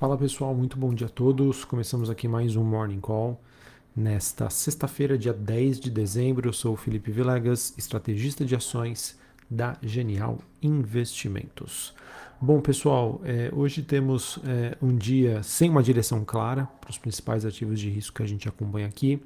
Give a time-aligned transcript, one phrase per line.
[0.00, 1.62] Fala pessoal, muito bom dia a todos.
[1.62, 3.38] Começamos aqui mais um Morning Call.
[3.94, 9.18] Nesta sexta-feira, dia 10 de dezembro, eu sou o Felipe Vilegas, estrategista de ações
[9.50, 11.94] da Genial Investimentos.
[12.40, 17.44] Bom, pessoal, é, hoje temos é, um dia sem uma direção clara para os principais
[17.44, 19.22] ativos de risco que a gente acompanha aqui,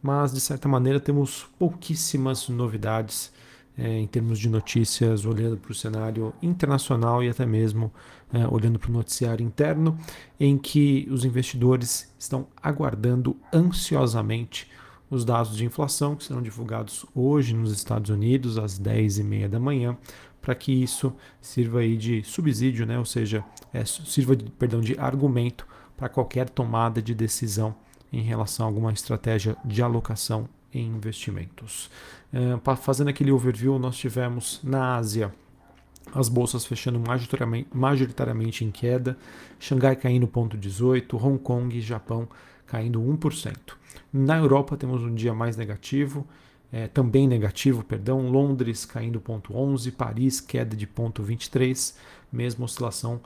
[0.00, 3.32] mas de certa maneira temos pouquíssimas novidades
[3.76, 7.92] é, em termos de notícias, olhando para o cenário internacional e até mesmo
[8.32, 9.98] é, olhando para o noticiário interno,
[10.38, 14.70] em que os investidores estão aguardando ansiosamente
[15.10, 19.96] os dados de inflação que serão divulgados hoje nos Estados Unidos às 10h30 da manhã,
[20.40, 22.98] para que isso sirva aí de subsídio, né?
[22.98, 25.66] ou seja, é, sirva de, perdão, de argumento
[25.96, 27.74] para qualquer tomada de decisão
[28.12, 31.90] em relação a alguma estratégia de alocação em investimentos.
[32.32, 35.32] Uh, fazendo aquele overview, nós tivemos na Ásia
[36.14, 39.16] as bolsas fechando majoritariamente, majoritariamente em queda,
[39.58, 42.28] Xangai caindo 0,18, Hong Kong e Japão
[42.66, 43.56] caindo 1%.
[44.12, 46.26] Na Europa temos um dia mais negativo,
[46.72, 51.94] é, também negativo, perdão, Londres caindo 0,11, Paris queda de 0,23,
[52.32, 53.20] mesma oscilação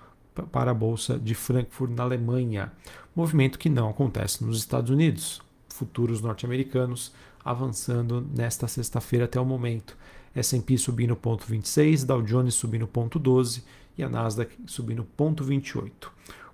[0.53, 2.73] para a bolsa de Frankfurt na Alemanha.
[3.15, 5.41] Movimento que não acontece nos Estados Unidos.
[5.69, 7.13] Futuros norte-americanos
[7.47, 9.97] avançando nesta sexta-feira até o momento.
[10.35, 13.63] S&P subindo 0,26, Dow Jones subindo 0,12
[13.97, 15.91] e a Nasdaq subindo 0,28.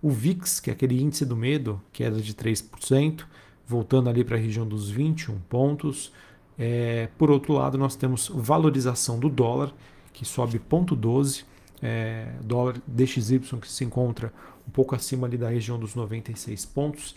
[0.00, 3.24] O VIX, que é aquele índice do medo, queda de 3%,
[3.66, 6.12] voltando ali para a região dos 21 pontos.
[6.58, 9.72] É, por outro lado, nós temos valorização do dólar,
[10.12, 11.44] que sobe 0,12,
[11.80, 14.32] é, dólar DXY que se encontra
[14.68, 17.16] um pouco acima ali da região dos 96 pontos.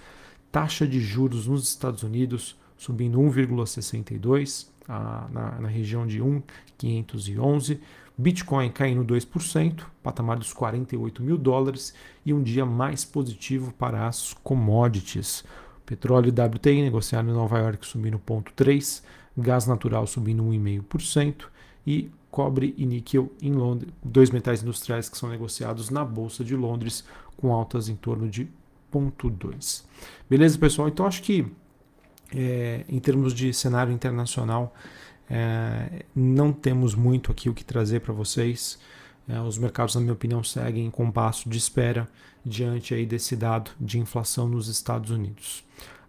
[0.52, 7.80] Taxa de juros nos Estados Unidos subindo 1,62 na, na região de 1,511.
[8.18, 11.94] Bitcoin caindo 2%, patamar dos 48 mil dólares
[12.26, 15.44] e um dia mais positivo para as commodities.
[15.86, 19.04] Petróleo WTI negociado em Nova York subindo 0,3%,
[19.38, 21.46] gás natural subindo 1,5%
[21.86, 26.56] e cobre e níquel em Londres, dois metais industriais que são negociados na Bolsa de
[26.56, 27.04] Londres
[27.38, 28.48] com altas em torno de
[28.94, 29.84] 0,2%.
[30.30, 30.88] Beleza, pessoal?
[30.88, 31.46] Então acho que
[32.34, 34.74] é, em termos de cenário internacional,
[35.30, 38.80] é, não temos muito aqui o que trazer para vocês.
[39.28, 42.08] É, os mercados, na minha opinião, seguem com passo de espera
[42.46, 45.64] diante aí desse dado de inflação nos Estados Unidos.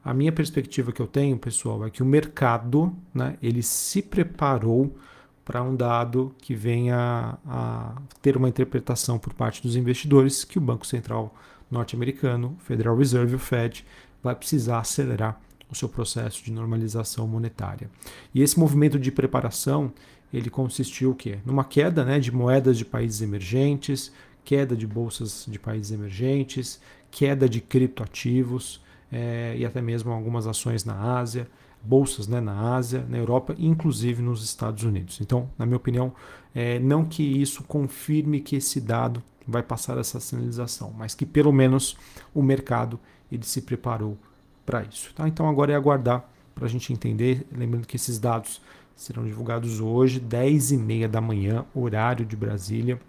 [0.04, 4.97] A minha perspectiva que eu tenho, pessoal, é que o mercado né, ele se preparou
[5.44, 10.60] para um dado que venha a ter uma interpretação por parte dos investidores que o
[10.60, 11.34] Banco Central
[11.71, 13.84] norte-americano, Federal Reserve, o Fed,
[14.22, 15.41] vai precisar acelerar
[15.71, 17.91] o seu processo de normalização monetária.
[18.34, 19.93] E esse movimento de preparação,
[20.32, 21.38] ele consistiu o quê?
[21.44, 24.12] Numa queda né, de moedas de países emergentes,
[24.44, 30.84] queda de bolsas de países emergentes, queda de criptoativos é, e até mesmo algumas ações
[30.84, 31.49] na Ásia,
[31.83, 35.21] bolsas né, na Ásia, na Europa, inclusive nos Estados Unidos.
[35.21, 36.12] Então, na minha opinião,
[36.54, 41.53] é, não que isso confirme que esse dado vai passar essa sinalização, mas que pelo
[41.53, 41.97] menos
[42.34, 42.98] o mercado
[43.31, 44.19] ele se preparou
[44.66, 45.15] para isso.
[45.15, 45.27] Tá?
[45.28, 47.47] Então agora é aguardar para a gente entender.
[47.56, 48.60] Lembrando que esses dados
[48.94, 53.00] serão divulgados hoje, 10 e meia da manhã, horário de Brasília.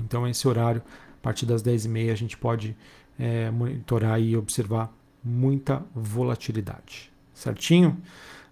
[0.00, 0.82] Então esse horário,
[1.20, 2.74] a partir das 10 e meia, a gente pode
[3.18, 4.90] é, monitorar e observar
[5.22, 7.12] muita volatilidade.
[7.34, 8.00] Certinho?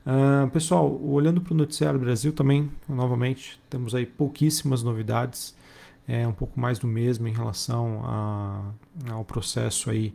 [0.07, 5.55] Uh, pessoal, olhando para o Noticiário Brasil também, novamente, temos aí pouquíssimas novidades,
[6.07, 8.73] é um pouco mais do mesmo em relação a,
[9.11, 10.15] ao processo aí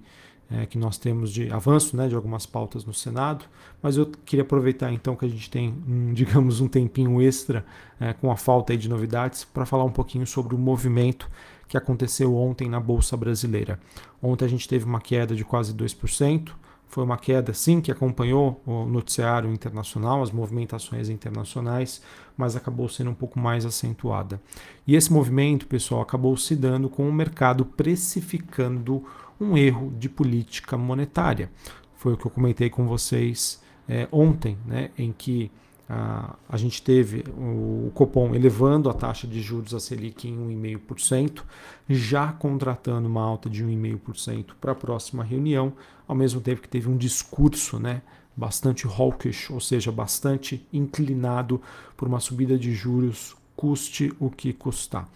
[0.53, 3.45] é, que nós temos de avanço né, de algumas pautas no Senado,
[3.81, 7.65] mas eu queria aproveitar então que a gente tem, um, digamos, um tempinho extra
[7.99, 11.29] é, com a falta de novidades para falar um pouquinho sobre o movimento
[11.67, 13.79] que aconteceu ontem na Bolsa Brasileira.
[14.21, 16.51] Ontem a gente teve uma queda de quase 2%,
[16.87, 22.03] foi uma queda sim que acompanhou o noticiário internacional, as movimentações internacionais,
[22.37, 24.39] mas acabou sendo um pouco mais acentuada.
[24.85, 29.03] E esse movimento, pessoal, acabou se dando com o mercado precificando
[29.39, 31.51] um erro de política monetária.
[31.95, 35.51] Foi o que eu comentei com vocês é, ontem, né, em que
[35.87, 41.43] a, a gente teve o Copom elevando a taxa de juros a Selic em 1,5%,
[41.89, 45.73] já contratando uma alta de 1,5% para a próxima reunião,
[46.07, 48.01] ao mesmo tempo que teve um discurso né,
[48.35, 51.61] bastante hawkish, ou seja, bastante inclinado
[51.95, 55.07] por uma subida de juros custe o que custar.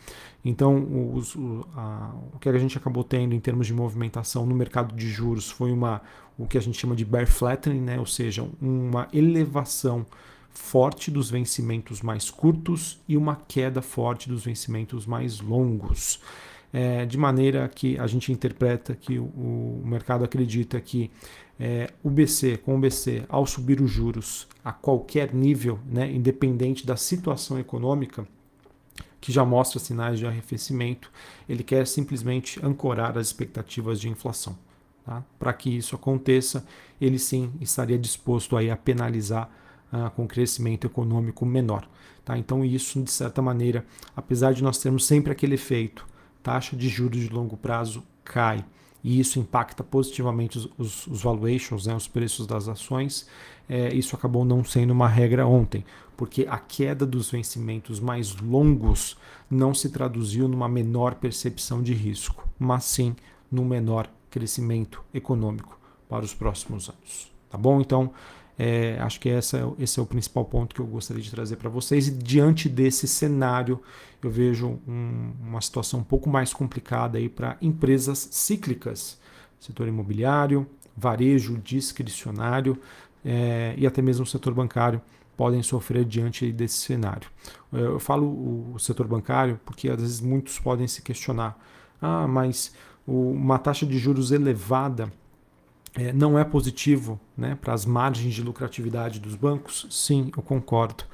[0.45, 4.95] Então, o, a, o que a gente acabou tendo em termos de movimentação no mercado
[4.95, 6.01] de juros foi uma,
[6.37, 7.99] o que a gente chama de bear flattening, né?
[7.99, 10.05] ou seja, uma elevação
[10.49, 16.21] forte dos vencimentos mais curtos e uma queda forte dos vencimentos mais longos.
[16.71, 21.11] é, de maneira que a gente interpreta que o, o mercado acredita que
[21.59, 26.85] é, o BC, com o BC, ao subir os juros a qualquer nível, né, independente
[26.85, 28.27] da situação econômica,
[29.19, 31.11] que já mostra sinais de arrefecimento,
[31.47, 34.57] ele quer simplesmente ancorar as expectativas de inflação.
[35.05, 35.23] Tá?
[35.39, 36.65] Para que isso aconteça,
[36.99, 39.49] ele sim estaria disposto aí a penalizar
[39.91, 41.87] ah, com crescimento econômico menor.
[42.23, 42.37] Tá?
[42.37, 43.85] Então, isso, de certa maneira,
[44.15, 46.05] apesar de nós termos sempre aquele efeito,
[46.43, 48.63] taxa de juros de longo prazo cai
[49.03, 53.27] e isso impacta positivamente os, os, os valuations, né, os preços das ações,
[53.69, 55.85] é, isso acabou não sendo uma regra ontem,
[56.17, 59.15] porque a queda dos vencimentos mais longos
[59.49, 63.15] não se traduziu numa menor percepção de risco, mas sim
[63.51, 65.79] num menor crescimento econômico
[66.09, 67.31] para os próximos anos.
[67.49, 67.79] Tá bom?
[67.79, 68.11] Então,
[68.57, 71.69] é, acho que essa, esse é o principal ponto que eu gostaria de trazer para
[71.69, 72.07] vocês.
[72.07, 73.79] E diante desse cenário,
[74.21, 79.19] eu vejo um, uma situação um pouco mais complicada para empresas cíclicas,
[79.59, 82.79] setor imobiliário, varejo discricionário
[83.23, 84.99] é, e até mesmo o setor bancário
[85.37, 87.29] podem sofrer diante desse cenário.
[87.71, 91.57] É, eu falo o setor bancário porque às vezes muitos podem se questionar:
[92.01, 92.73] ah, mas
[93.05, 95.13] uma taxa de juros elevada
[95.95, 99.87] é, não é positivo né, para as margens de lucratividade dos bancos?
[99.89, 101.05] Sim, eu concordo.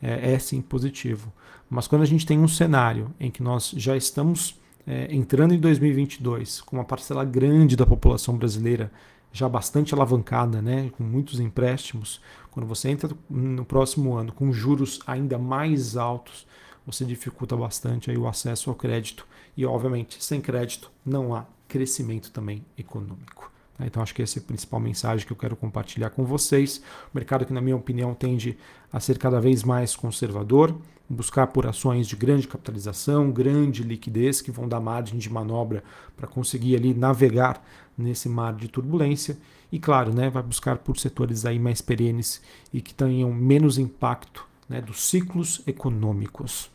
[0.00, 1.32] É, é, sim positivo.
[1.70, 5.60] Mas quando a gente tem um cenário em que nós já estamos é, entrando em
[5.60, 8.90] 2022 com uma parcela grande da população brasileira
[9.32, 12.20] já bastante alavancada, né, com muitos empréstimos,
[12.52, 16.46] quando você entra no próximo ano com juros ainda mais altos,
[16.86, 19.26] você dificulta bastante aí o acesso ao crédito
[19.56, 23.51] e, obviamente, sem crédito não há crescimento também econômico.
[23.82, 23.86] Tá?
[23.86, 26.78] Então, acho que essa é a principal mensagem que eu quero compartilhar com vocês.
[27.12, 28.56] O mercado que, na minha opinião, tende
[28.92, 30.76] a ser cada vez mais conservador,
[31.08, 35.82] buscar por ações de grande capitalização, grande liquidez, que vão dar margem de manobra
[36.16, 37.62] para conseguir ali navegar
[37.96, 39.36] nesse mar de turbulência.
[39.70, 42.40] E, claro, né, vai buscar por setores aí mais perenes
[42.72, 46.70] e que tenham menos impacto né, dos ciclos econômicos.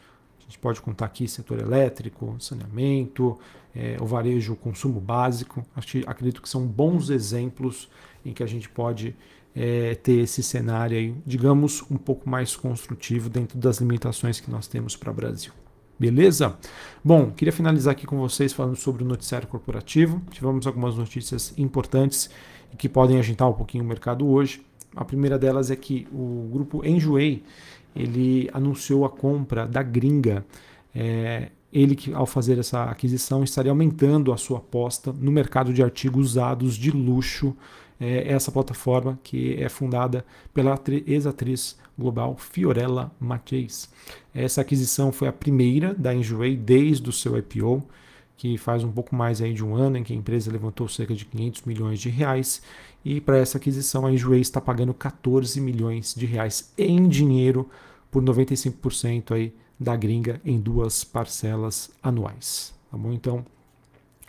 [0.47, 3.37] A gente pode contar aqui setor elétrico, saneamento,
[3.75, 5.65] é, o varejo, o consumo básico.
[6.05, 7.89] Acredito que são bons exemplos
[8.25, 9.13] em que a gente pode
[9.53, 14.67] é, ter esse cenário aí, digamos, um pouco mais construtivo dentro das limitações que nós
[14.67, 15.51] temos para o Brasil.
[15.99, 16.57] Beleza?
[17.03, 20.21] Bom, queria finalizar aqui com vocês falando sobre o noticiário corporativo.
[20.31, 22.29] Tivemos algumas notícias importantes
[22.77, 24.63] que podem agitar um pouquinho o mercado hoje.
[24.95, 27.43] A primeira delas é que o grupo Enjoei
[27.97, 30.45] ele anunciou a compra da Gringa.
[30.93, 35.83] É, ele que ao fazer essa aquisição estaria aumentando a sua aposta no mercado de
[35.83, 37.55] artigos usados de luxo.
[37.99, 40.23] É, essa plataforma que é fundada
[40.53, 43.89] pela ex-atriz global Fiorella Matthews.
[44.33, 47.83] Essa aquisição foi a primeira da Enjoei desde o seu IPO,
[48.37, 51.15] que faz um pouco mais aí de um ano, em que a empresa levantou cerca
[51.15, 52.61] de 500 milhões de reais
[53.09, 57.69] e para essa aquisição, a Enjoei está pagando 14 milhões de reais em dinheiro
[58.11, 62.73] por 95% aí da gringa em duas parcelas anuais.
[62.91, 63.13] Tá bom?
[63.13, 63.45] Então,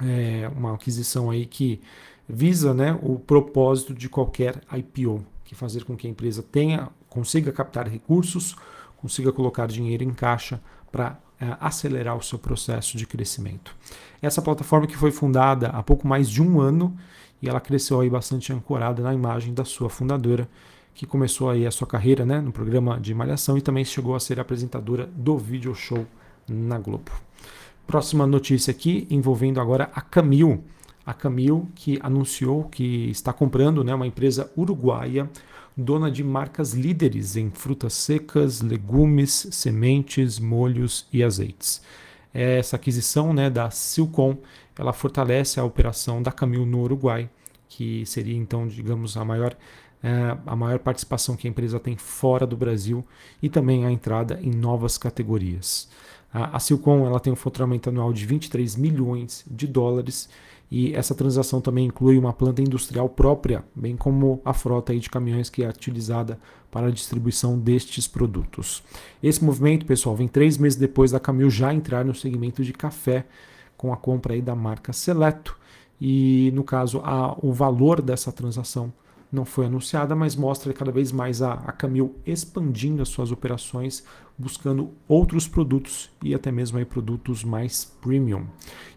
[0.00, 1.80] é uma aquisição aí que
[2.28, 7.50] visa né, o propósito de qualquer IPO, que fazer com que a empresa tenha, consiga
[7.50, 8.54] captar recursos,
[8.98, 10.62] consiga colocar dinheiro em caixa
[10.92, 11.18] para
[11.60, 13.74] acelerar o seu processo de crescimento.
[14.20, 16.96] Essa plataforma que foi fundada há pouco mais de um ano
[17.40, 20.48] e ela cresceu aí bastante ancorada na imagem da sua fundadora,
[20.94, 24.20] que começou aí a sua carreira né, no programa de Malhação e também chegou a
[24.20, 26.04] ser apresentadora do video show
[26.48, 27.12] na Globo.
[27.86, 30.64] Próxima notícia aqui envolvendo agora a Camil.
[31.06, 35.30] A Camil que anunciou que está comprando né, uma empresa uruguaia
[35.78, 41.80] dona de marcas líderes em frutas secas, legumes, sementes, molhos e azeites.
[42.34, 44.36] Essa aquisição né, da Silcom
[44.76, 47.30] ela fortalece a operação da Camil no Uruguai,
[47.68, 49.56] que seria então, digamos, a maior,
[50.02, 53.04] é, a maior participação que a empresa tem fora do Brasil
[53.40, 55.88] e também a entrada em novas categorias.
[56.32, 60.28] A, a Silcom ela tem um faturamento anual de 23 milhões de dólares
[60.70, 65.48] e essa transação também inclui uma planta industrial própria, bem como a frota de caminhões
[65.48, 66.38] que é utilizada
[66.70, 68.82] para a distribuição destes produtos.
[69.22, 73.24] Esse movimento, pessoal, vem três meses depois da Camil já entrar no segmento de café,
[73.78, 75.56] com a compra da marca Seleto.
[76.00, 78.92] E no caso, a, o valor dessa transação
[79.30, 84.02] não foi anunciada, mas mostra cada vez mais a, a Camil expandindo as suas operações,
[84.38, 88.46] buscando outros produtos e até mesmo aí produtos mais premium.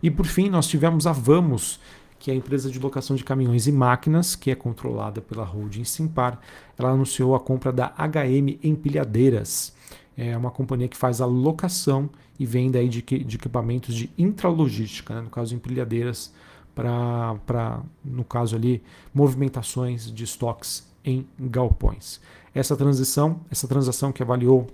[0.02, 1.80] E por fim, nós tivemos a Vamos,
[2.18, 5.84] que é a empresa de locação de caminhões e máquinas, que é controlada pela holding
[5.84, 6.40] Simpar.
[6.78, 9.76] Ela anunciou a compra da HM Empilhadeiras.
[10.16, 12.10] É uma companhia que faz a locação
[12.40, 15.22] e venda aí de, de equipamentos de intralogística, né?
[15.22, 16.34] no caso empilhadeiras,
[16.76, 18.82] para, no caso ali,
[19.14, 22.20] movimentações de estoques em galpões.
[22.54, 24.68] Essa transição, essa transação que avaliou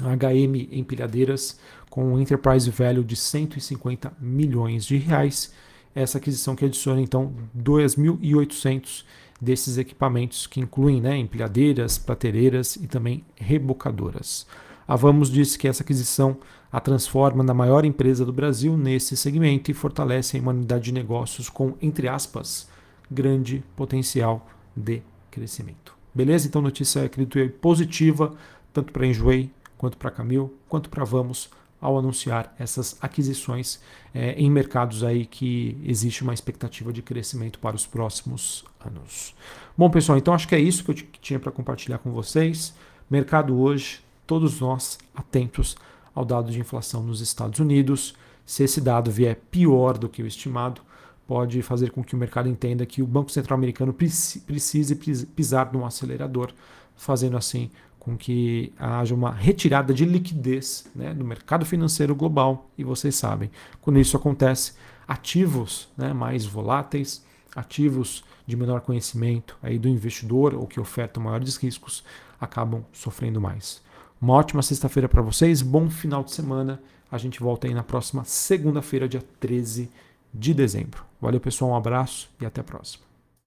[0.00, 1.58] a HM Empilhadeiras
[1.90, 5.52] com um enterprise value de 150 milhões de reais,
[5.94, 9.04] essa aquisição que adiciona então 2.800
[9.40, 14.46] desses equipamentos que incluem né, empilhadeiras, prateiras e também rebocadoras.
[14.86, 16.38] A Vamos disse que essa aquisição
[16.72, 21.50] a transforma na maior empresa do Brasil nesse segmento e fortalece a unidade de negócios
[21.50, 22.66] com, entre aspas,
[23.10, 25.94] grande potencial de crescimento.
[26.14, 26.48] Beleza?
[26.48, 28.34] Então, notícia, acredito eu, positiva,
[28.72, 31.50] tanto para Enjoei, quanto para Camil, quanto para Vamos,
[31.80, 33.80] ao anunciar essas aquisições
[34.14, 39.34] é, em mercados aí que existe uma expectativa de crescimento para os próximos anos.
[39.76, 42.72] Bom, pessoal, então acho que é isso que eu tinha para compartilhar com vocês.
[43.10, 45.76] Mercado hoje, todos nós atentos
[46.14, 48.14] ao dado de inflação nos Estados Unidos.
[48.44, 50.82] Se esse dado vier pior do que o estimado,
[51.26, 54.94] pode fazer com que o mercado entenda que o Banco Central americano precise
[55.26, 56.52] pisar no acelerador,
[56.96, 62.68] fazendo assim com que haja uma retirada de liquidez né, do mercado financeiro global.
[62.76, 63.48] E vocês sabem,
[63.80, 64.72] quando isso acontece,
[65.06, 71.56] ativos né, mais voláteis, ativos de menor conhecimento aí do investidor ou que ofertam maiores
[71.56, 72.02] riscos,
[72.40, 73.80] acabam sofrendo mais.
[74.22, 76.80] Uma ótima sexta-feira para vocês, bom final de semana.
[77.10, 79.90] A gente volta aí na próxima segunda-feira, dia 13
[80.32, 81.04] de dezembro.
[81.20, 83.11] Valeu, pessoal, um abraço e até a próxima.